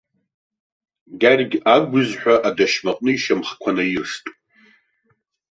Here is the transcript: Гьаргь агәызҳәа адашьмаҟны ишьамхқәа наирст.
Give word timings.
Гьаргь 1.19 1.55
агәызҳәа 1.75 2.35
адашьмаҟны 2.47 3.11
ишьамхқәа 3.13 3.69
наирст. 3.75 4.25